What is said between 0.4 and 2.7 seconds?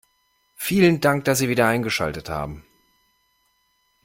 Vielen Dank, dass Sie wieder eingeschaltet haben.